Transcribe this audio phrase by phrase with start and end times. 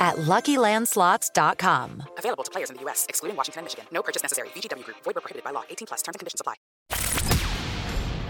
[0.00, 2.02] at LuckyLandSlots.com.
[2.18, 3.86] Available to players in the U.S., excluding Washington and Michigan.
[3.92, 4.48] No purchase necessary.
[4.48, 4.98] VGW Group.
[5.04, 5.64] Void were prohibited by law.
[5.68, 6.02] 18 plus.
[6.02, 6.54] Terms and conditions apply.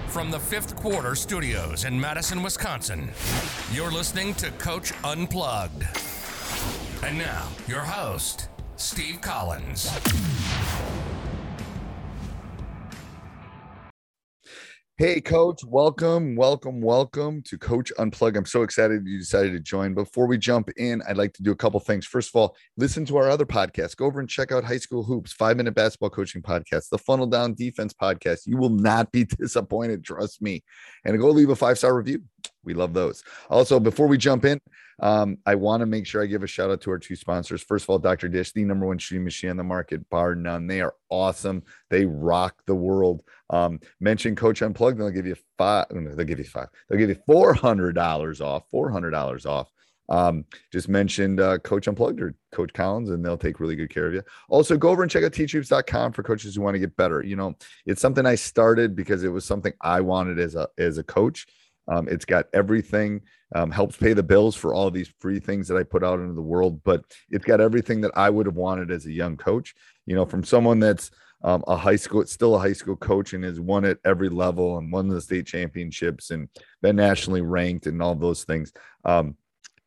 [0.08, 3.10] From the Fifth Quarter Studios in Madison, Wisconsin,
[3.70, 5.84] you're listening to Coach Unplugged.
[7.02, 9.90] And now, your host, Steve Collins.
[14.98, 18.34] Hey, Coach, welcome, welcome, welcome to Coach Unplug.
[18.34, 19.92] I'm so excited you decided to join.
[19.92, 22.06] Before we jump in, I'd like to do a couple things.
[22.06, 23.96] First of all, listen to our other podcast.
[23.96, 27.26] Go over and check out High School Hoops, five minute basketball coaching podcast, the Funnel
[27.26, 28.46] Down Defense podcast.
[28.46, 30.64] You will not be disappointed, trust me.
[31.04, 32.22] And go leave a five star review.
[32.66, 33.22] We love those.
[33.48, 34.60] Also, before we jump in,
[35.00, 37.62] um, I want to make sure I give a shout out to our two sponsors.
[37.62, 38.28] First of all, Dr.
[38.28, 40.66] Dish, the number one shooting machine on the market, bar none.
[40.66, 41.62] They are awesome.
[41.90, 43.22] They rock the world.
[43.50, 45.86] Um, mention Coach Unplugged, and they'll give you five.
[45.90, 46.68] They'll give you five.
[46.88, 48.64] They'll give you four hundred dollars off.
[48.70, 49.70] Four hundred dollars off.
[50.08, 54.06] Um, just mentioned uh, Coach Unplugged or Coach Collins, and they'll take really good care
[54.06, 54.22] of you.
[54.48, 57.22] Also, go over and check out teachhoops.com for coaches who want to get better.
[57.22, 57.54] You know,
[57.86, 61.46] it's something I started because it was something I wanted as a as a coach.
[61.88, 63.20] Um, it's got everything,
[63.54, 66.34] um, helps pay the bills for all these free things that I put out into
[66.34, 69.74] the world, but it's got everything that I would have wanted as a young coach.
[70.06, 71.10] You know, from someone that's
[71.42, 74.78] um, a high school, still a high school coach and has won at every level
[74.78, 76.48] and won the state championships and
[76.82, 78.72] been nationally ranked and all those things.
[79.04, 79.36] Um,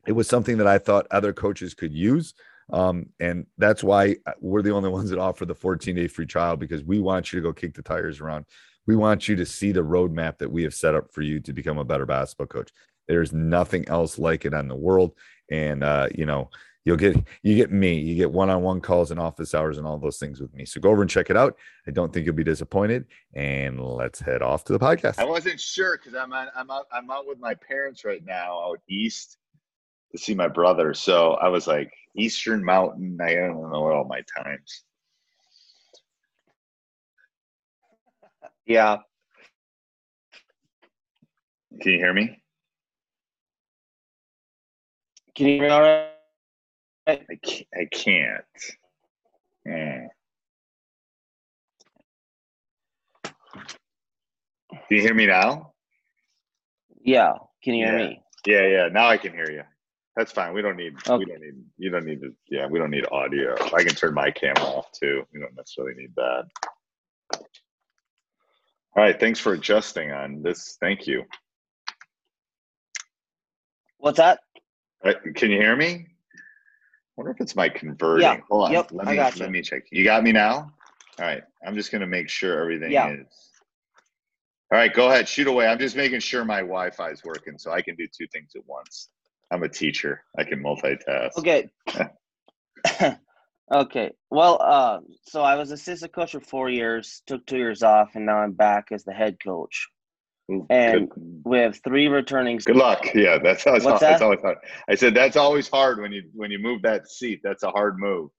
[0.07, 2.33] it was something that I thought other coaches could use.
[2.71, 6.55] Um, and that's why we're the only ones that offer the 14 day free trial
[6.55, 8.45] because we want you to go kick the tires around
[8.89, 11.53] we want you to see the roadmap that we have set up for you to
[11.53, 12.71] become a better basketball coach.
[13.07, 15.13] There's nothing else like it on the world.
[15.51, 16.49] And, uh, you know,
[16.85, 20.17] you'll get, you get me, you get one-on-one calls and office hours and all those
[20.17, 20.65] things with me.
[20.65, 21.55] So go over and check it out.
[21.87, 23.05] I don't think you'll be disappointed.
[23.35, 25.19] And let's head off to the podcast.
[25.19, 28.79] I wasn't sure because I'm, I'm out, I'm out with my parents right now out
[28.89, 29.37] East
[30.13, 30.95] to see my brother.
[30.95, 33.19] So I was like Eastern mountain.
[33.21, 34.83] I don't know all my times.
[38.69, 38.97] Yeah.
[41.81, 42.39] Can you hear me?
[45.33, 46.07] Can you hear me all right?
[47.07, 47.67] I can't.
[47.73, 48.45] I can't.
[49.67, 50.07] Mm.
[54.69, 55.73] Can you hear me now?
[57.01, 57.33] Yeah.
[57.63, 57.97] Can you yeah.
[57.97, 58.21] hear me?
[58.45, 58.87] Yeah, yeah.
[58.89, 59.63] Now I can hear you.
[60.15, 60.53] That's fine.
[60.53, 60.93] We don't need.
[61.07, 61.17] Okay.
[61.17, 61.55] We don't need.
[61.79, 62.35] You don't need to.
[62.51, 63.55] Yeah, we don't need audio.
[63.73, 65.23] I can turn my camera off too.
[65.33, 66.43] We don't necessarily need that.
[68.95, 70.77] All right, thanks for adjusting on this.
[70.79, 71.23] Thank you.
[73.97, 74.39] What's that?
[75.03, 76.07] Uh, can you hear me?
[76.07, 76.41] I
[77.15, 78.23] wonder if it's my converting.
[78.23, 78.39] Yeah.
[78.49, 78.71] Hold on.
[78.71, 79.49] Yep, let me let you.
[79.49, 79.83] me check.
[79.91, 80.71] You got me now?
[81.19, 81.43] All right.
[81.65, 83.09] I'm just gonna make sure everything yeah.
[83.09, 83.49] is.
[84.71, 85.27] All right, go ahead.
[85.27, 85.67] Shoot away.
[85.67, 88.61] I'm just making sure my Wi-Fi is working so I can do two things at
[88.67, 89.09] once.
[89.51, 90.23] I'm a teacher.
[90.37, 91.37] I can multitask.
[91.37, 91.69] Okay.
[93.71, 94.11] Okay.
[94.31, 98.25] Well, uh, so I was assistant coach for four years, took two years off, and
[98.25, 99.87] now I'm back as the head coach.
[100.69, 101.41] And good.
[101.45, 102.57] we have three returning.
[102.57, 103.05] Good luck.
[103.13, 104.01] Yeah, that's always What's hard.
[104.01, 104.09] That?
[104.09, 104.57] That's always hard.
[104.89, 107.41] I said that's always hard when you when you move that seat.
[107.43, 108.31] That's a hard move.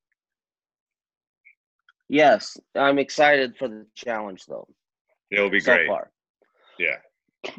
[2.08, 4.66] Yes, I'm excited for the challenge though.
[5.30, 5.86] It'll be so great.
[5.86, 6.10] Far.
[6.80, 6.96] Yeah.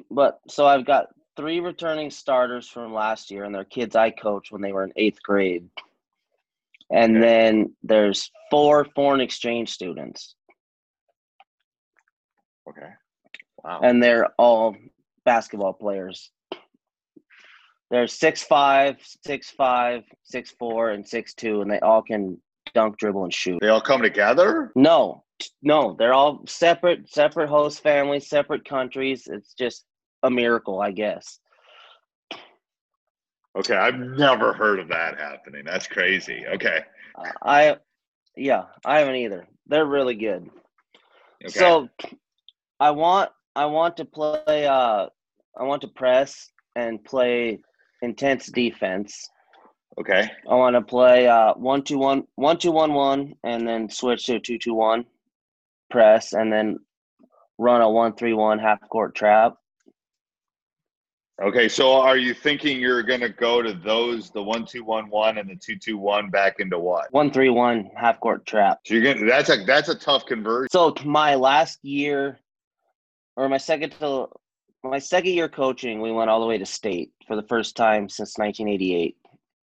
[0.09, 1.07] But so I've got
[1.37, 4.91] three returning starters from last year, and they're kids I coached when they were in
[4.97, 5.69] eighth grade.
[6.93, 10.35] And then there's four foreign exchange students.
[12.69, 12.89] Okay.
[13.63, 13.81] Wow.
[13.83, 14.75] And they're all
[15.25, 16.31] basketball players.
[17.89, 22.37] They're six five, six five, six four, and six two, and they all can
[22.73, 23.59] dunk, dribble, and shoot.
[23.61, 24.71] They all come together?
[24.75, 25.23] No,
[25.61, 29.27] no, they're all separate, separate host families, separate countries.
[29.27, 29.85] It's just
[30.23, 31.39] a miracle, I guess.
[33.57, 35.63] Okay, I've never heard of that happening.
[35.65, 36.45] That's crazy.
[36.55, 36.79] Okay.
[37.41, 37.77] I,
[38.35, 39.45] yeah, I haven't either.
[39.67, 40.49] They're really good.
[41.43, 41.59] Okay.
[41.59, 41.89] So,
[42.79, 44.65] I want, I want to play.
[44.65, 45.07] Uh,
[45.57, 47.59] I want to press and play
[48.01, 49.29] intense defense.
[49.99, 50.31] Okay.
[50.49, 54.25] I want to play uh, one two one one two one one, and then switch
[54.27, 55.05] to two two one,
[55.89, 56.79] press, and then
[57.57, 59.55] run a one three one half court trap.
[61.41, 65.09] Okay, so are you thinking you're going to go to those the one two one
[65.09, 67.11] one and the two two one back into what?
[67.11, 68.79] One three one half court trap.
[68.85, 70.69] So you're to that's a that's a tough conversion.
[70.71, 72.39] So my last year,
[73.35, 74.27] or my second to
[74.83, 78.07] my second year coaching, we went all the way to state for the first time
[78.07, 79.17] since 1988.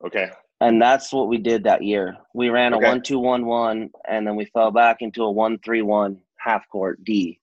[0.04, 0.30] Okay.
[0.60, 2.16] And that's what we did that year.
[2.34, 2.86] We ran a Okay.
[2.88, 6.68] one two one one, and then we fell back into a one three one half
[6.68, 7.38] court D.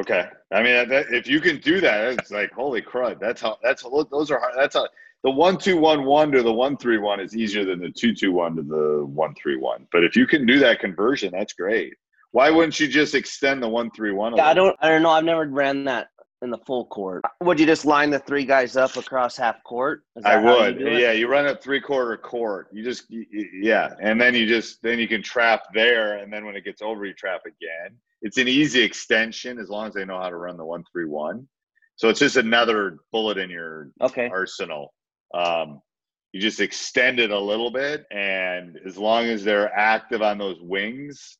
[0.00, 0.26] Okay.
[0.50, 3.20] I mean, that, if you can do that, it's like holy crud.
[3.20, 3.58] That's how.
[3.62, 4.54] That's those are hard.
[4.56, 4.88] That's how
[5.22, 8.14] the one two one one to the one three one is easier than the two
[8.14, 9.86] two one to the one three one.
[9.92, 11.94] But if you can do that conversion, that's great.
[12.30, 14.34] Why wouldn't you just extend the one three one?
[14.36, 14.76] Yeah, I don't.
[14.80, 15.10] I don't know.
[15.10, 16.08] I've never ran that
[16.42, 17.22] in the full court.
[17.40, 20.02] Would you just line the three guys up across half court?
[20.16, 20.78] Is I that how you would.
[20.78, 20.90] do?
[20.90, 22.68] Yeah, you run a three quarter court.
[22.72, 26.32] You just y- y- yeah, and then you just then you can trap there, and
[26.32, 27.96] then when it gets over, you trap again.
[28.22, 31.06] It's an easy extension as long as they know how to run the one three
[31.06, 31.48] one.
[31.96, 34.28] So it's just another bullet in your Okay.
[34.28, 34.92] arsenal.
[35.34, 35.80] Um,
[36.32, 40.58] you just extend it a little bit, and as long as they're active on those
[40.60, 41.38] wings,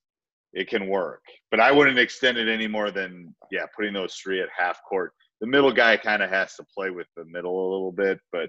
[0.53, 1.23] it can work.
[1.51, 5.13] But I wouldn't extend it any more than yeah, putting those three at half court.
[5.41, 8.49] The middle guy kind of has to play with the middle a little bit, but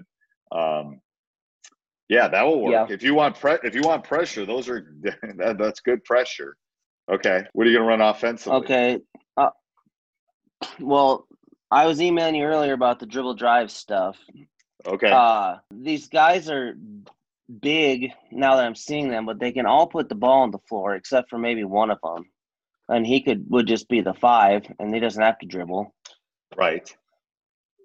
[0.56, 1.00] um,
[2.08, 2.88] yeah, that will work.
[2.88, 2.94] Yeah.
[2.94, 6.56] If you want pre- if you want pressure, those are that, that's good pressure.
[7.10, 8.58] Okay, what are you gonna run offensively?
[8.60, 8.98] Okay.
[9.36, 9.50] Uh,
[10.80, 11.26] well,
[11.70, 14.16] I was emailing you earlier about the dribble drive stuff.
[14.86, 15.10] Okay.
[15.10, 16.76] Uh, these guys are
[17.60, 20.58] big now that I'm seeing them, but they can all put the ball on the
[20.68, 22.24] floor except for maybe one of them.
[22.88, 25.94] And he could would just be the five, and he doesn't have to dribble.
[26.56, 26.94] Right.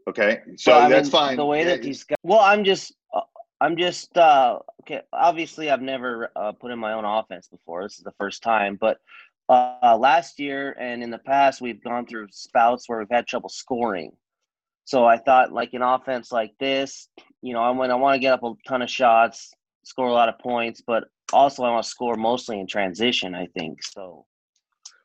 [0.09, 0.41] Okay.
[0.57, 1.37] So that's mean, fine.
[1.37, 2.17] The way Yeah, that these guys.
[2.23, 2.93] Well, I'm just.
[3.13, 3.21] uh,
[3.61, 4.17] I'm just.
[4.17, 5.01] uh Okay.
[5.13, 7.83] Obviously, I've never uh, put in my own offense before.
[7.83, 8.97] This is the first time, but.
[9.51, 13.49] Uh, last year and in the past, we've gone through spouts where we've had trouble
[13.49, 14.11] scoring.
[14.89, 17.09] So I thought, like an offense like this,
[17.43, 19.51] you know, I want I want to get up a ton of shots,
[19.83, 23.35] score a lot of points, but also I want to score mostly in transition.
[23.35, 24.25] I think so.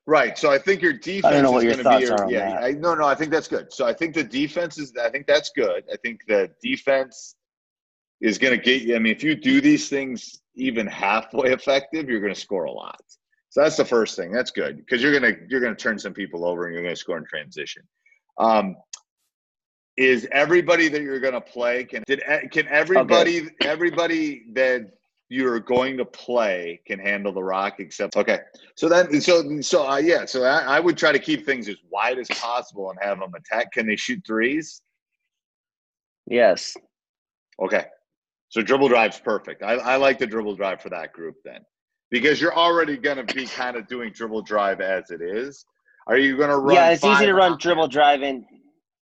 [0.07, 0.39] Right.
[0.39, 2.09] So I think your defense I don't know what is your going to be thoughts
[2.09, 2.61] your, are on yeah.
[2.61, 2.65] that.
[2.65, 3.71] I, no, no, I think that's good.
[3.75, 4.95] So I think the defense is.
[4.99, 5.85] I think that's good.
[5.93, 7.37] I think the defense
[8.23, 8.97] is going to get you.
[8.97, 12.73] I mean, if you do these things even halfway effective, you're going to score a
[12.73, 13.03] lot.
[13.51, 14.33] So that's the first thing.
[14.33, 17.19] That's good because you're gonna you're gonna turn some people over and you're gonna score
[17.19, 17.83] in transition.
[18.39, 18.77] Um,
[19.97, 24.91] is everybody that you're gonna play can did e, can everybody everybody that
[25.29, 28.41] you're going to play can handle the rock except okay.
[28.77, 31.77] So then so so uh, yeah so I, I would try to keep things as
[31.91, 33.73] wide as possible and have them attack.
[33.73, 34.83] Can they shoot threes?
[36.27, 36.77] Yes.
[37.63, 37.87] okay.
[38.49, 39.63] So dribble drive's perfect.
[39.63, 41.61] I, I like the dribble drive for that group then.
[42.11, 45.65] Because you're already going to be kind of doing dribble drive as it is.
[46.07, 48.45] Are you going to run yeah, it's easy to run dribble drive in.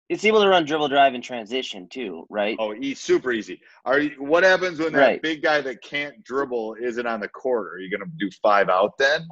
[0.09, 2.57] It's able to run dribble drive in transition too, right?
[2.59, 3.61] Oh, he's super easy.
[3.85, 4.11] Are you?
[4.19, 5.23] What happens when that Right.
[5.23, 7.75] big guy that can't dribble isn't on the court?
[7.75, 9.29] Are you going to do five out then?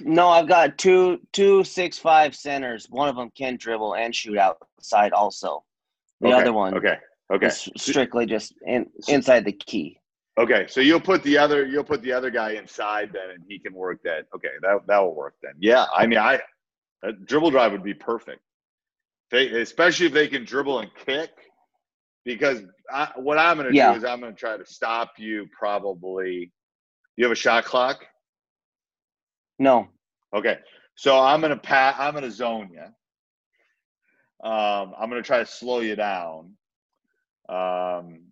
[0.00, 2.86] No, I've got two two six five centers.
[2.88, 5.64] One of them can dribble and shoot outside also.
[6.20, 6.98] The Okay, other one Okay.
[7.32, 7.46] Okay.
[7.46, 9.98] is strictly just in, inside the key.
[10.38, 10.66] Okay.
[10.68, 13.72] So you'll put the other you'll put the other guy inside then, and he can
[13.72, 14.26] work that.
[14.34, 15.54] Okay, that that will work then.
[15.58, 15.86] Yeah.
[15.96, 16.40] I mean, I
[17.02, 18.40] a dribble drive would be perfect.
[19.30, 21.30] They especially if they can dribble and kick.
[22.24, 23.92] Because I, what I'm going to Yeah.
[23.92, 25.46] do is I'm going to try to stop you.
[25.58, 26.52] Probably.
[27.16, 28.04] You have a shot clock.
[29.58, 29.88] No.
[30.34, 30.58] Okay.
[30.94, 31.96] So I'm gonna pat.
[31.98, 32.82] I'm gonna zone you.
[34.48, 36.56] Um, I'm gonna try to slow you down,
[37.48, 38.22] um,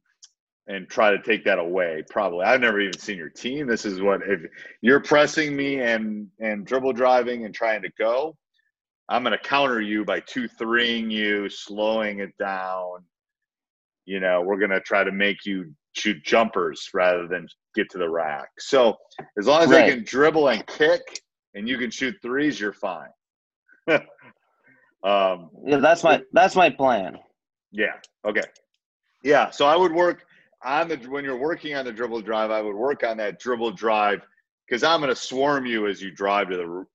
[0.66, 2.04] and try to take that away.
[2.10, 2.44] Probably.
[2.44, 3.66] I've never even seen your team.
[3.66, 4.40] This is what if
[4.82, 8.36] you're pressing me and and dribble driving and trying to go.
[9.08, 13.04] I'm gonna counter you by two threeing you, slowing it down.
[14.04, 18.08] You know, we're gonna try to make you shoot jumpers rather than get to the
[18.08, 18.48] rack.
[18.58, 18.96] So
[19.38, 21.00] as long as they can dribble and kick
[21.54, 23.08] and you can shoot threes, you're fine.
[23.88, 27.18] um, yeah, that's my that's my plan.
[27.72, 27.94] Yeah.
[28.24, 28.44] Okay.
[29.22, 29.50] Yeah.
[29.50, 30.24] So I would work
[30.64, 33.72] on the when you're working on the dribble drive, I would work on that dribble
[33.72, 34.20] drive
[34.66, 36.86] because I'm going to swarm you as you drive to the.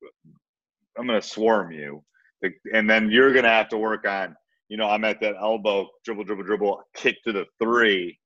[0.98, 2.04] I'm going to swarm you,
[2.74, 4.36] and then you're going to have to work on.
[4.70, 8.18] You know, I'm at that elbow dribble, dribble, dribble, kick to the three.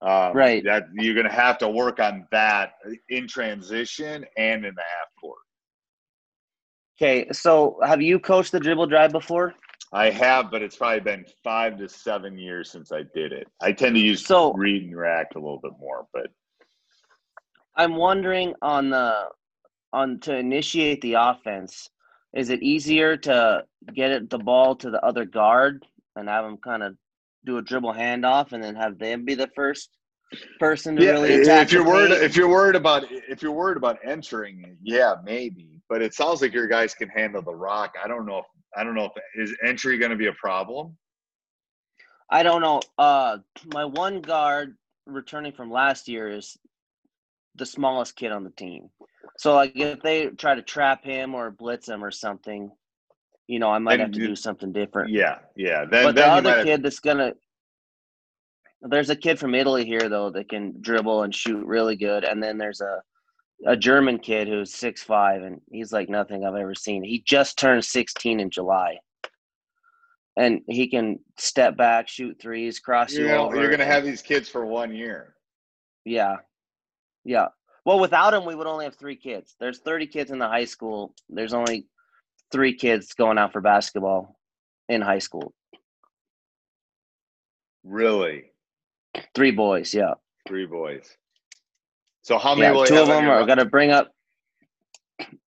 [0.00, 0.64] Um, right.
[0.64, 2.72] That you're going to have to work on that
[3.08, 5.38] in transition and in the half court.
[7.00, 9.54] Okay, so have you coached the dribble drive before?
[9.92, 13.46] I have, but it's probably been five to seven years since I did it.
[13.60, 16.28] I tend to use so, read and react a little bit more, but
[17.76, 19.24] I'm wondering on the
[19.92, 21.90] on to initiate the offense.
[22.34, 25.84] Is it easier to get it, the ball to the other guard
[26.16, 26.96] and have them kind of
[27.44, 29.90] do a dribble handoff and then have them be the first
[30.58, 31.66] person to yeah, really attack?
[31.66, 35.80] If you're worried, if you're worried about if you're worried about entering, yeah, maybe.
[35.88, 37.94] But it sounds like your guys can handle the rock.
[38.02, 38.46] I don't know if
[38.76, 40.96] I don't know if is entry going to be a problem.
[42.30, 42.80] I don't know.
[42.96, 46.56] Uh, my one guard returning from last year is
[47.56, 48.88] the smallest kid on the team.
[49.38, 52.70] So like if they try to trap him or blitz him or something,
[53.48, 55.10] you know, I might have to do something different.
[55.10, 55.84] Yeah, yeah.
[55.84, 56.64] Then, but then the other have...
[56.64, 57.34] kid that's gonna
[58.82, 62.42] there's a kid from Italy here though that can dribble and shoot really good, and
[62.42, 63.02] then there's a
[63.66, 67.02] a German kid who's six five and he's like nothing I've ever seen.
[67.04, 68.98] He just turned sixteen in July.
[70.36, 73.56] And he can step back, shoot threes, cross you you know, over.
[73.56, 75.34] You're gonna have these kids for one year.
[76.04, 76.36] Yeah.
[77.24, 77.48] Yeah.
[77.84, 79.56] Well, without him, we would only have three kids.
[79.58, 81.14] There's 30 kids in the high school.
[81.28, 81.86] There's only
[82.52, 84.38] three kids going out for basketball
[84.88, 85.52] in high school.
[87.82, 88.52] Really?
[89.34, 90.14] Three boys, yeah.
[90.46, 91.16] Three boys.
[92.22, 92.76] So how many?
[92.76, 94.12] Yeah, two of them are going to bring up.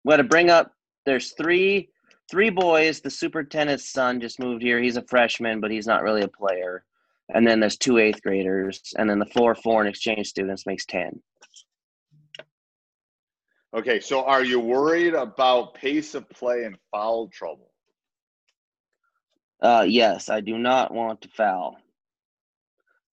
[0.07, 0.71] Got to bring up.
[1.05, 1.89] There's three
[2.29, 3.01] three boys.
[3.01, 4.81] The superintendent's son just moved here.
[4.81, 6.83] He's a freshman, but he's not really a player.
[7.33, 11.21] And then there's two eighth graders, and then the four foreign exchange students makes ten.
[13.75, 17.71] Okay, so are you worried about pace of play and foul trouble?
[19.61, 21.77] Uh, yes, I do not want to foul,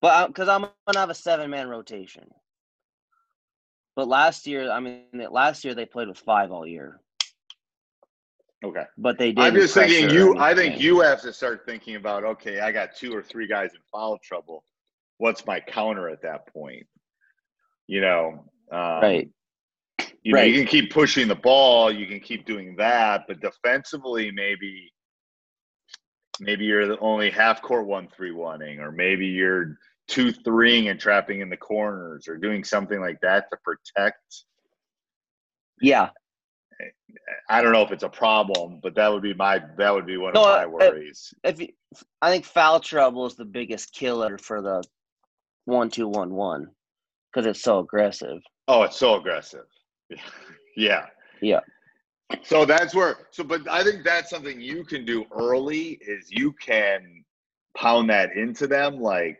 [0.00, 2.28] but because I'm gonna have a seven man rotation.
[3.96, 7.00] But last year, I mean, last year they played with five all year.
[8.64, 8.84] Okay.
[8.96, 9.44] But they did.
[9.44, 10.38] I'm just thinking you.
[10.38, 12.24] I think you have to start thinking about.
[12.24, 14.62] Okay, I got two or three guys in foul trouble.
[15.18, 16.86] What's my counter at that point?
[17.88, 18.44] You know.
[18.70, 19.28] Um, right.
[20.24, 21.92] You know, you can keep pushing the ball.
[21.92, 24.92] You can keep doing that, but defensively, maybe.
[26.40, 29.76] Maybe you're the only half court one three oneing, or maybe you're
[30.08, 34.44] two threeing and trapping in the corners, or doing something like that to protect.
[35.80, 36.10] Yeah.
[37.48, 40.16] I don't know if it's a problem, but that would be my that would be
[40.16, 41.32] one No, of my worries.
[41.44, 41.68] If you,
[42.20, 44.82] I think foul trouble is the biggest killer for the
[45.66, 46.68] one two one one
[47.32, 48.40] because it's so aggressive.
[48.68, 49.66] Oh, it's so aggressive.
[50.74, 51.04] Yeah.
[51.42, 51.60] Yeah.
[52.44, 56.52] So that's where so but I think that's something you can do early is you
[56.52, 57.22] can
[57.76, 59.38] pound that into them like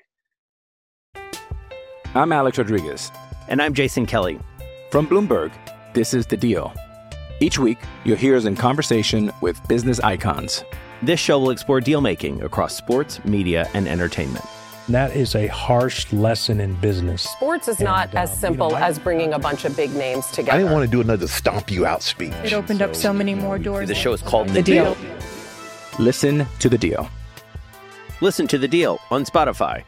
[2.15, 3.11] I'm Alex Rodriguez.
[3.49, 4.39] And I'm Jason Kelly.
[4.91, 5.51] From Bloomberg,
[5.95, 6.75] this is The Deal.
[7.41, 10.63] Each week, you'll hear us in conversation with business icons.
[11.01, 14.45] This show will explore deal making across sports, media, and entertainment.
[14.87, 17.23] And that is a harsh lesson in business.
[17.23, 19.77] Sports is not And, uh, as you know, simple I- as bringing a bunch of
[19.77, 20.53] big names together.
[20.53, 22.33] I didn't want to do another stomp you out speech.
[22.45, 23.89] It opened up so many more doors.
[23.89, 24.95] The show is called The The Deal.
[24.95, 25.17] Deal.
[26.01, 27.09] Listen to The Deal.
[28.21, 29.85] Listen to The Deal on Spotify.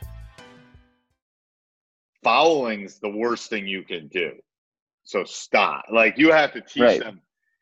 [2.22, 4.32] fouling's the worst thing you can do.
[5.02, 5.84] So stop.
[5.92, 6.98] Like you have to teach Right.
[7.00, 7.20] them.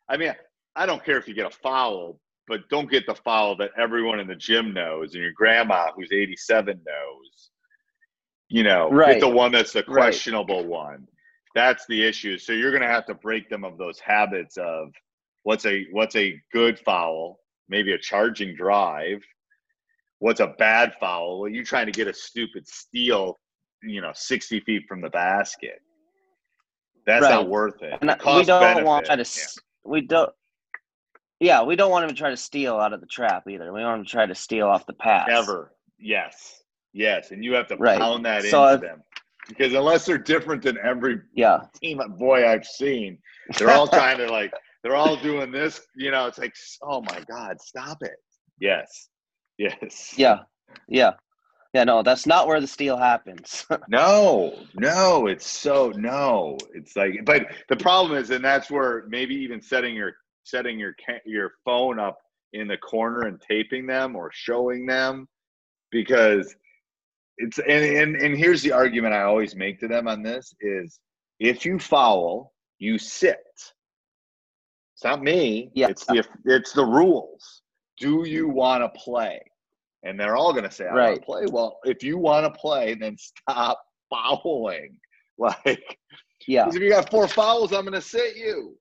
[0.09, 0.35] I mean,
[0.77, 4.21] I don't care if you get a foul, but don't get the foul that everyone
[4.21, 7.51] in the gym knows and your grandma who's 87 knows.
[8.49, 9.15] You know, Right.
[9.15, 10.03] get the one that's the Right.
[10.03, 11.07] questionable one.
[11.55, 12.39] That's the issue.
[12.39, 14.93] So you're going to have to break them of those habits of
[15.45, 19.23] what's a what's a good foul, maybe a charging drive.
[20.19, 21.41] What's a bad foul?
[21.41, 23.39] Well, you're trying to get a stupid steal,
[23.83, 25.81] you know, 60 feet from the basket.
[27.07, 27.99] That's not worth it.
[28.01, 29.17] And we don't benefit, want to.
[29.17, 29.45] yeah.
[29.85, 30.31] We don't.
[31.43, 33.73] Yeah, we don't want him to try to steal out of the trap either.
[33.73, 35.27] We want him to try to steal off the pass.
[35.29, 35.73] Never.
[35.99, 36.63] Yes.
[36.93, 37.33] Yes.
[37.33, 37.99] And you have to Right.
[37.99, 39.03] pound that So into if- them.
[39.49, 41.59] Because unless they're different than every Yeah.
[41.81, 43.19] team boy I've seen,
[43.59, 44.53] they're all trying to like
[44.85, 48.15] they're all doing this, you know, it's like oh my God, stop it.
[48.61, 49.09] Yes.
[49.59, 50.15] Yes.
[50.17, 50.43] Yeah.
[50.89, 51.15] Yeah.
[51.75, 53.67] Yeah, no, that's not where the steal happens.
[53.89, 56.57] no, no, it's so no.
[56.75, 60.13] It's like, but the problem is, and that's where maybe even setting your
[60.45, 60.95] setting your
[61.25, 62.19] your phone up
[62.53, 65.27] in the corner and taping them or showing them
[65.91, 66.55] because
[67.39, 71.01] it's and, and and here's the argument I always make to them on this is
[71.41, 73.39] if you foul, you sit.
[74.95, 75.71] It's not me.
[75.75, 75.89] Yeah.
[75.89, 77.63] It's the it's the rules.
[77.99, 79.41] Do you want to play?
[80.05, 81.09] And they're all going to say, "I right.
[81.09, 83.81] want to play." Well, if you want to play, then stop
[84.11, 84.97] fouling.
[85.39, 85.99] Like,
[86.47, 86.65] yeah.
[86.65, 88.77] Because if you got four fouls, I'm going to sit you.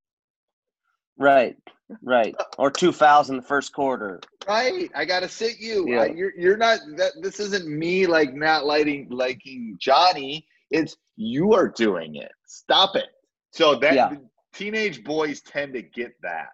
[1.22, 1.56] Right,
[2.01, 2.36] right.
[2.58, 4.20] Or two fouls in the first quarter.
[4.48, 4.90] Right.
[4.96, 5.86] I got to sit you.
[5.88, 6.01] Yeah.
[6.01, 7.13] I, you're you're not that.
[7.22, 10.48] This isn't me like not liking liking Johnny.
[10.72, 12.32] It's you are doing it.
[12.48, 13.08] Stop it.
[13.51, 14.16] So that yeah.
[14.54, 16.50] teenage boys tend to get that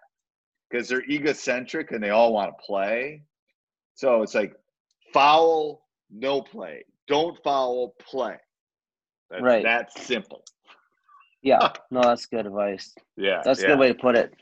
[0.68, 3.22] because they're egocentric and they all want to play.
[3.94, 4.54] So it's like
[5.12, 6.84] foul, no play.
[7.06, 8.36] Don't foul, play.
[9.30, 9.64] That's, right.
[9.64, 10.44] That's simple.
[11.42, 11.72] Yeah.
[11.90, 12.94] No, that's good advice.
[13.16, 13.40] Yeah.
[13.44, 13.66] That's yeah.
[13.66, 14.34] a good way to put it.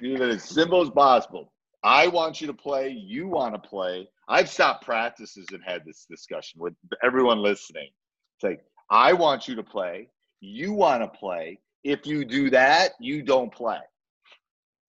[0.00, 1.52] Keep it as simple as possible.
[1.82, 2.88] I want you to play.
[2.90, 4.08] You want to play.
[4.28, 6.74] I've stopped practices and had this discussion with
[7.04, 7.88] everyone listening.
[8.36, 10.08] It's like, I want you to play.
[10.40, 11.60] You want to play.
[11.84, 13.78] If you do that, you don't play.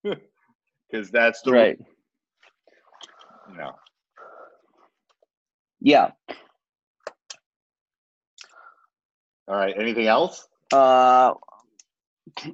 [0.90, 1.80] Because that's the right.
[3.54, 3.74] No.
[5.82, 6.12] Yeah.
[9.50, 9.76] All right.
[9.78, 10.48] Anything else?
[10.72, 11.34] Uh,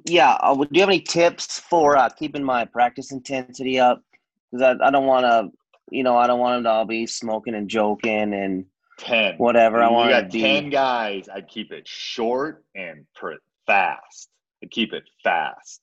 [0.04, 0.32] yeah.
[0.34, 4.02] Uh, do you have any tips for uh, keeping my practice intensity up?
[4.50, 5.50] Because I, I don't want to,
[5.90, 8.66] you know, I don't want them to all be smoking and joking and
[8.98, 9.82] ten whatever.
[9.82, 11.28] I want to be ten guys.
[11.32, 13.06] I'd keep it short and
[13.66, 14.28] fast.
[14.62, 15.80] I'd keep it fast.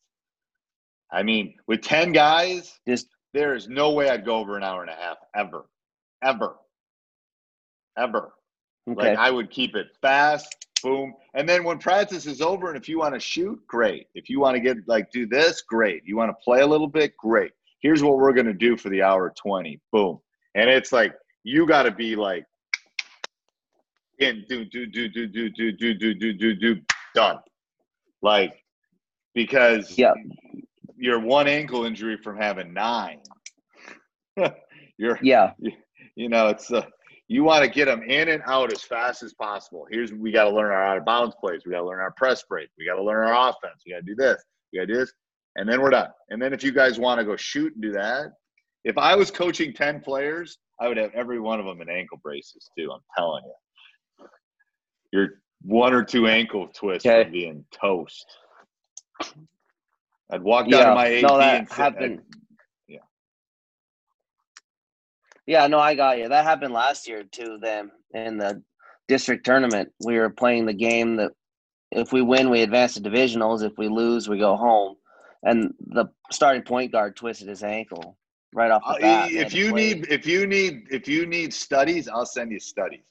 [1.12, 4.82] I mean, with ten guys, just there is no way I'd go over an hour
[4.82, 5.66] and a half ever,
[6.24, 6.56] ever,
[7.98, 8.34] ever.
[8.90, 9.10] Okay.
[9.10, 11.14] Like I would keep it fast, boom.
[11.34, 14.08] And then when practice is over, and if you want to shoot, great.
[14.16, 16.04] If you want to get like do this, great.
[16.06, 17.52] You want to play a little bit, great.
[17.80, 19.80] Here's what we're gonna do for the hour 20.
[19.92, 20.20] Boom.
[20.56, 21.14] And it's like
[21.44, 22.46] you gotta be like
[24.20, 26.82] in do do do do do do do do do do do
[27.16, 27.40] done.
[28.22, 28.64] Like
[29.34, 30.14] because yeah
[31.02, 33.20] you're one ankle injury from having nine.
[34.98, 35.54] you're yeah.
[35.58, 35.72] You,
[36.16, 36.86] you know, it's uh,
[37.32, 39.88] you want to get them in and out as fast as possible.
[39.90, 41.62] Here's we got to learn our out of bounds plays.
[41.66, 42.68] We got to learn our press break.
[42.78, 43.84] We got to learn our offense.
[43.86, 44.44] We got to do this.
[44.72, 45.14] We got to do this,
[45.56, 46.10] and then we're done.
[46.30, 48.34] And then if you guys want to go shoot and do that,
[48.84, 52.20] if I was coaching ten players, I would have every one of them in ankle
[52.22, 52.92] braces too.
[52.92, 54.28] I'm telling you,
[55.14, 55.30] you're
[55.62, 57.24] one or two ankle twists okay.
[57.24, 58.26] from being toast.
[60.34, 62.20] I'd walk down yeah, to my AD no, that and sit, happened.
[62.20, 62.36] I'd,
[62.90, 63.00] yeah.
[65.52, 66.30] Yeah, no, I got you.
[66.30, 67.58] That happened last year too.
[67.62, 68.64] Then in the
[69.10, 71.34] district tournament, we were playing the game that
[71.92, 73.62] if we win, we advance to divisionals.
[73.62, 74.96] If we lose, we go home.
[75.44, 78.18] And the starting point guard twisted his ankle
[78.54, 79.32] right off the uh, bat.
[79.34, 83.04] If you need, if you need, if you need studies, I'll send you studies.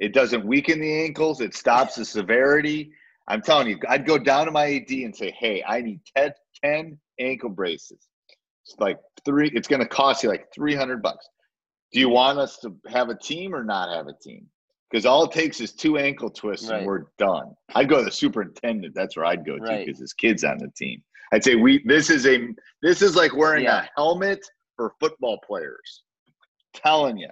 [0.00, 1.40] It doesn't weaken the ankles.
[1.40, 2.90] It stops the severity.
[3.28, 6.32] I'm telling you, I'd go down to my AD and say, "Hey, I need 10,
[6.64, 8.08] 10 ankle braces.
[8.64, 9.52] It's like three.
[9.54, 11.28] It's going to cost you like 300 bucks.
[11.94, 14.46] Do you want us to have a team or not have a team?
[14.90, 16.78] Because all it takes is two ankle twists right.
[16.78, 17.54] and we're done.
[17.74, 18.94] I'd go to the superintendent.
[18.94, 21.02] That's where I'd go to because his kid's on the team.
[21.32, 21.82] I'd say we.
[21.86, 22.48] This is a.
[22.82, 23.84] This is like wearing yeah.
[23.84, 24.40] a helmet
[24.76, 26.02] for football players.
[26.74, 27.30] telling you,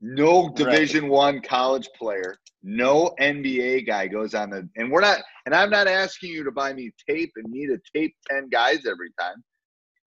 [0.00, 1.12] no Division right.
[1.12, 5.86] One college player no NBA guy goes on the and we're not and I'm not
[5.86, 9.42] asking you to buy me tape and me to tape 10 guys every time.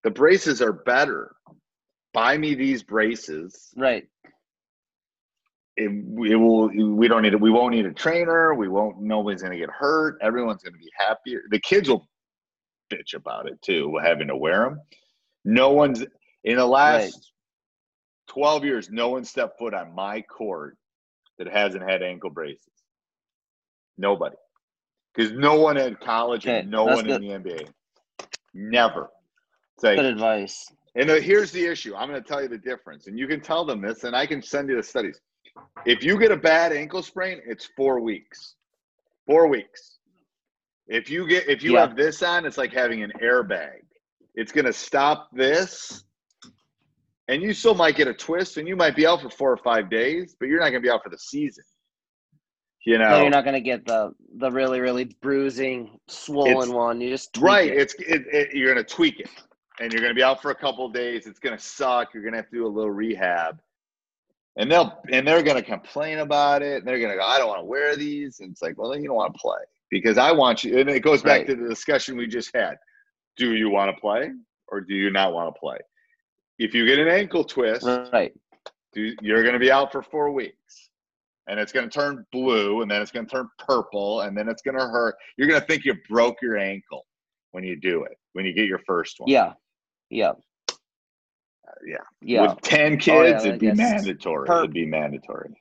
[0.02, 1.34] The braces are better.
[2.14, 3.70] Buy me these braces.
[3.76, 4.08] Right.
[5.76, 9.42] It, it will we don't need it we won't need a trainer we won't nobody's
[9.42, 12.08] going to get hurt everyone's going to be happier the kids will
[12.92, 14.80] bitch about it too having to wear them
[15.44, 16.04] no one's
[16.44, 18.34] in the last right.
[18.34, 20.76] 12 years no one stepped foot on my court
[21.38, 22.72] that hasn't had ankle braces.
[23.98, 24.36] Nobody.
[25.14, 27.22] Because no one at college okay, and no one good.
[27.22, 27.68] in the NBA.
[28.52, 29.10] Never.
[29.78, 30.70] Say, good advice.
[30.96, 31.94] And the, here's the issue.
[31.94, 33.06] I'm going to tell you the difference.
[33.06, 35.20] And you can tell them this, and I can send you the studies.
[35.84, 38.54] If you get a bad ankle sprain, it's four weeks.
[39.26, 39.98] Four weeks.
[40.86, 41.80] If you get if you yeah.
[41.80, 43.80] have this on, it's like having an airbag.
[44.34, 46.04] It's going to stop this
[47.28, 49.56] and you still might get a twist and you might be out for four or
[49.56, 51.64] five days, but you're not going to be out for the season.
[52.86, 57.00] You know, no, you're not going to get the the really really bruising, swollen one.
[57.00, 57.70] You just right.
[57.70, 57.78] It.
[57.78, 59.30] It's it, it, you're going to tweak it,
[59.80, 61.26] and you're going to be out for a couple days.
[61.26, 62.14] It's going to suck.
[62.14, 63.60] You're going to have to do a little rehab.
[64.56, 66.78] and they'll and they're going to complain about it.
[66.78, 68.40] And they're going to go, I don't want to wear these.
[68.40, 69.58] And it's like, well, then you don't want to play
[69.90, 70.78] because I want you.
[70.78, 71.46] And it goes back Right.
[71.48, 72.76] to the discussion we just had.
[73.36, 74.30] Do you want to play
[74.68, 75.78] or do you not want to play?
[76.58, 78.32] If you get an ankle twist, Right.
[78.92, 80.90] do, you're going to be out for four weeks.
[81.46, 84.48] And it's going to turn blue, and then it's going to turn purple, and then
[84.48, 85.14] it's going to hurt.
[85.36, 87.04] You're going to think you broke your ankle
[87.50, 89.28] when you do it, when you get your first one.
[89.28, 89.52] Yeah.
[90.14, 90.32] Yeah.
[91.84, 91.96] yeah.
[92.20, 92.42] Yeah.
[92.42, 94.46] With 10 kids, Oh, yeah, it'd be mandatory.
[94.46, 95.60] Per- it'd be mandatory.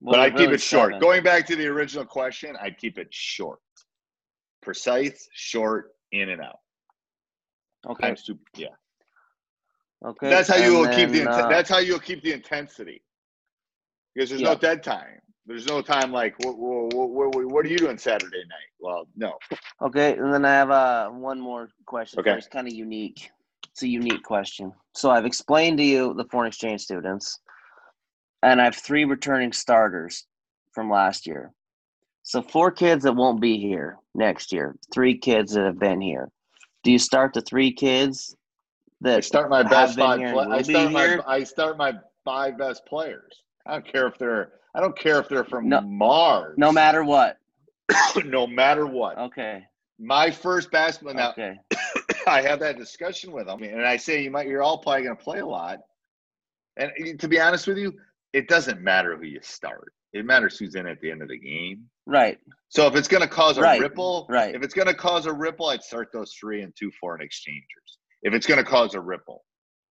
[0.00, 0.90] Well, but I'd keep really it short.
[0.92, 1.00] seven.
[1.00, 3.58] Going back to the original question, I'd keep it short.
[4.62, 6.60] Precise, short, in and out.
[7.88, 8.14] Okay.
[8.24, 8.38] Two.
[8.54, 8.68] Yeah.
[10.04, 10.30] Okay.
[10.30, 13.02] That's how you will keep the uh, that's how you'll keep the intensity.
[14.14, 15.20] Because there's no dead time.
[15.46, 18.70] There's no time like what, what, what, what are you doing Saturday night?
[18.78, 19.38] Well, no.
[19.82, 22.20] Okay, and then I have uh, one more question.
[22.20, 22.32] Okay.
[22.32, 23.30] It's kind of unique.
[23.70, 24.72] It's a unique question.
[24.94, 27.40] So I've explained to you the foreign exchange students,
[28.42, 30.26] and I have three returning starters
[30.72, 31.52] from last year.
[32.22, 36.30] So four kids that won't be here next year, three kids that have been here.
[36.84, 38.36] Do you start the three kids
[39.00, 40.18] that I start my best five.
[40.18, 41.22] here and Play- will I start my here?
[41.26, 43.42] I start my five best players.
[43.66, 46.54] I don't care if they're I don't care if they're from No- Mars.
[46.56, 47.38] No matter what.
[48.24, 49.18] no matter what.
[49.18, 49.64] Okay.
[49.98, 51.14] My first basketball.
[51.14, 51.58] Now Okay.
[52.26, 54.46] I have that discussion with them, and I say you might.
[54.46, 55.78] You're all probably going to play a lot.
[56.76, 57.92] And to be honest with you,
[58.32, 59.92] it doesn't matter who you start.
[60.12, 61.84] It matters who's in at the end of the game.
[62.06, 62.38] Right.
[62.68, 64.54] So if it's going to cause a Right, ripple, right.
[64.54, 67.98] If it's going to cause a ripple, I'd start those three and two foreign exchangers.
[68.22, 69.44] If it's going to cause a ripple,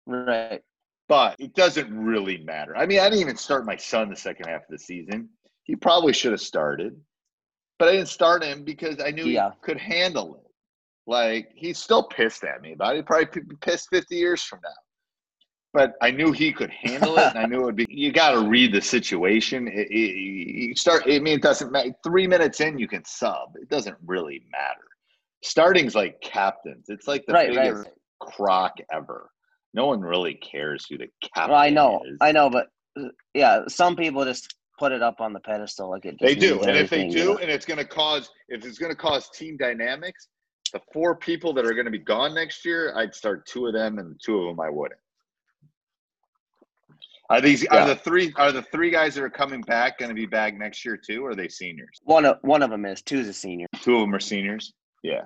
[0.07, 0.63] Right.
[1.09, 2.77] But it doesn't really matter.
[2.77, 5.29] I mean, I didn't even start my son the second half of the season.
[5.65, 6.99] He probably should have started,
[7.79, 9.51] but I didn't start him because I knew Yeah.
[9.51, 10.51] he could handle it.
[11.07, 12.97] Like he's still pissed at me about it.
[12.97, 14.71] He'd probably be pissed 50 years from now.
[15.75, 17.87] But I knew he could handle it, and I knew it would be.
[17.91, 19.69] You got to read the situation.
[19.69, 21.03] It, it, you start.
[21.07, 21.91] I mean, it doesn't matter.
[22.03, 23.51] Three minutes in, you can sub.
[23.61, 24.81] It doesn't really matter.
[25.45, 26.87] Starting's like captains.
[26.89, 27.91] It's like the Right, right, biggest
[28.21, 29.31] crock ever.
[29.75, 32.17] No one really cares who the captain Well, I know, is.
[32.21, 36.05] I know, but uh, yeah, some people just put it up on the pedestal like
[36.05, 36.17] it.
[36.21, 37.39] They do, and if they you do, know?
[37.39, 40.29] and it's going to cause if it's going to cause team dynamics,
[40.73, 43.75] the four people that are going to be gone next year, I'd start two of
[43.75, 45.01] them, and two of them I wouldn't.
[47.31, 47.85] Are these Yeah.
[47.85, 50.55] are the three are the three guys that are coming back going to be back
[50.57, 51.25] next year too?
[51.27, 52.01] Or are they seniors?
[52.05, 53.67] one of one of them is two's a senior.
[53.83, 54.73] Two of them are seniors.
[55.03, 55.23] Yeah,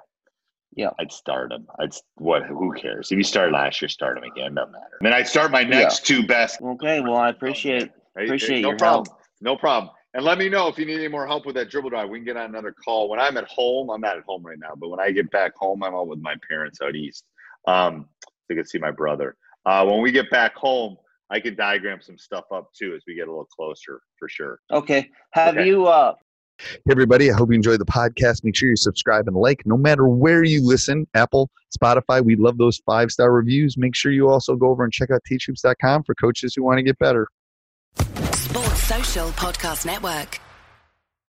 [0.75, 0.91] Yeah.
[0.99, 1.67] I'd start them.
[1.79, 2.45] I'd what?
[2.47, 3.11] Who cares?
[3.13, 4.55] If you started last year, start them again.
[4.55, 4.99] Doesn't matter.
[5.01, 6.61] Then I'd start my next two best.
[6.63, 9.07] Okay, well, I appreciate Hey, appreciate no your problem.
[9.07, 9.19] help.
[9.41, 9.93] No problem.
[10.15, 12.09] And let me know if you need any more help with that dribble drive.
[12.11, 13.09] We can get on another call.
[13.09, 15.53] When I'm at home, I'm not at home right now, but when I get back
[15.57, 17.25] home, I'm out with my parents out east.
[17.67, 19.37] Um, so you can see my brother.
[19.65, 20.97] Uh, when we get back home,
[21.31, 24.61] I can diagram some stuff up too as we get a little closer for sure.
[24.71, 25.67] Okay, have Okay.
[25.67, 25.87] you?
[25.87, 26.13] uh
[26.71, 27.31] Hey, everybody.
[27.31, 28.45] I hope you enjoyed the podcast.
[28.45, 32.25] Make sure you subscribe and like no matter where you listen Apple, Spotify.
[32.25, 33.77] We love those five star reviews.
[33.77, 36.83] Make sure you also go over and check out teachhoops.com for coaches who want to
[36.83, 37.29] get better.
[37.97, 40.41] Sports Social Podcast Network.